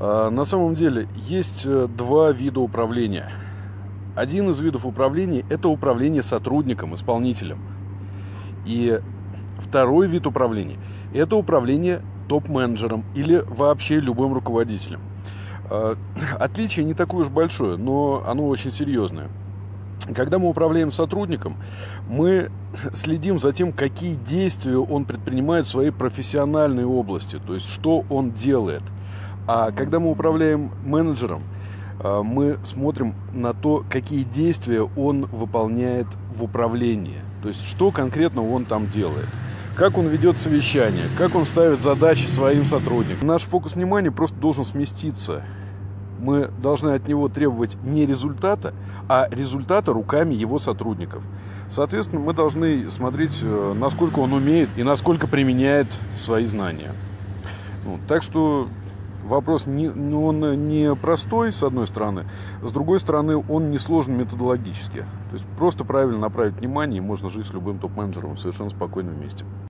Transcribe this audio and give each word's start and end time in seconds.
А, 0.00 0.30
на 0.30 0.44
самом 0.44 0.76
деле 0.76 1.08
есть 1.16 1.64
э, 1.66 1.88
два 1.88 2.30
вида 2.30 2.60
управления. 2.60 3.32
Один 4.14 4.48
из 4.48 4.60
видов 4.60 4.86
управления– 4.86 5.44
это 5.50 5.68
управление 5.68 6.22
сотрудником, 6.22 6.94
исполнителем. 6.94 7.58
И 8.64 9.00
второй 9.58 10.06
вид 10.06 10.28
управления– 10.28 10.76
это 11.12 11.34
управление 11.34 12.00
топ-менеджером 12.28 13.04
или 13.16 13.42
вообще 13.48 13.98
любым 13.98 14.34
руководителем. 14.34 15.00
А, 15.68 15.96
отличие 16.38 16.84
не 16.84 16.94
такое 16.94 17.22
уж 17.22 17.28
большое, 17.28 17.76
но 17.76 18.22
оно 18.24 18.46
очень 18.46 18.70
серьезное. 18.70 19.26
Когда 20.14 20.38
мы 20.38 20.48
управляем 20.48 20.92
сотрудником, 20.92 21.56
мы 22.08 22.52
следим 22.94 23.40
за 23.40 23.50
тем, 23.50 23.72
какие 23.72 24.14
действия 24.14 24.78
он 24.78 25.06
предпринимает 25.06 25.66
в 25.66 25.70
своей 25.70 25.90
профессиональной 25.90 26.84
области, 26.84 27.40
то 27.44 27.52
есть 27.52 27.66
что 27.68 28.04
он 28.08 28.30
делает– 28.30 28.82
а 29.48 29.72
когда 29.72 29.98
мы 29.98 30.10
управляем 30.10 30.70
менеджером, 30.84 31.42
а, 32.00 32.22
мы 32.22 32.58
смотрим 32.64 33.14
на 33.32 33.54
то, 33.54 33.82
какие 33.88 34.22
действия 34.22 34.82
он 34.82 35.24
выполняет 35.24 36.06
в 36.36 36.44
управлении. 36.44 37.20
То 37.42 37.48
есть, 37.48 37.64
что 37.64 37.90
конкретно 37.90 38.46
он 38.46 38.66
там 38.66 38.90
делает. 38.90 39.26
Как 39.74 39.96
он 39.96 40.08
ведет 40.08 40.36
совещание, 40.36 41.04
как 41.16 41.34
он 41.34 41.46
ставит 41.46 41.80
задачи 41.80 42.26
своим 42.26 42.66
сотрудникам. 42.66 43.26
Наш 43.26 43.42
фокус 43.42 43.74
внимания 43.74 44.10
просто 44.10 44.36
должен 44.36 44.64
сместиться. 44.64 45.42
Мы 46.20 46.50
должны 46.60 46.90
от 46.90 47.08
него 47.08 47.28
требовать 47.28 47.78
не 47.82 48.04
результата, 48.04 48.74
а 49.08 49.28
результата 49.30 49.94
руками 49.94 50.34
его 50.34 50.58
сотрудников. 50.58 51.24
Соответственно, 51.70 52.20
мы 52.20 52.34
должны 52.34 52.90
смотреть, 52.90 53.38
э, 53.40 53.74
насколько 53.78 54.18
он 54.18 54.34
умеет 54.34 54.68
и 54.76 54.82
насколько 54.82 55.26
применяет 55.26 55.86
свои 56.18 56.44
знания. 56.44 56.92
Ну, 57.86 57.98
так 58.08 58.22
что 58.22 58.68
вопрос 59.24 59.66
не, 59.66 59.88
ну, 59.88 60.26
он 60.26 60.68
не 60.68 60.94
простой, 60.94 61.52
с 61.52 61.62
одной 61.62 61.86
стороны, 61.86 62.26
с 62.62 62.70
другой 62.70 63.00
стороны, 63.00 63.36
он 63.48 63.70
не 63.70 63.78
сложен 63.78 64.16
методологически. 64.16 64.98
То 64.98 65.34
есть 65.34 65.46
просто 65.58 65.84
правильно 65.84 66.18
направить 66.18 66.54
внимание, 66.54 67.00
можно 67.00 67.28
жить 67.28 67.46
с 67.46 67.52
любым 67.52 67.78
топ-менеджером 67.78 68.36
совершенно 68.36 68.70
спокойном 68.70 69.20
месте. 69.20 69.44